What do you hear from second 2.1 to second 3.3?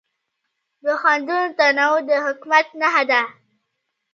حکمت نښه ده.